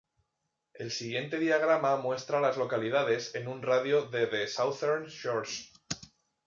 El 0.73 0.89
siguiente 0.89 1.37
diagrama 1.37 1.95
muestra 1.97 2.39
a 2.39 2.41
las 2.41 2.57
localidades 2.57 3.35
en 3.35 3.47
un 3.47 3.61
radio 3.61 4.07
de 4.09 4.25
de 4.25 4.47
Southern 4.47 5.05
Shores. 5.05 5.71